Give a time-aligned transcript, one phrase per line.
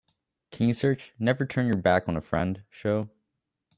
[0.49, 3.11] Can you search Never Turn Your Back on a Friend show?